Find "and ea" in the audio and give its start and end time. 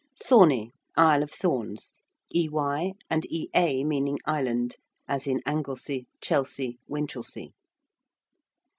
3.11-3.83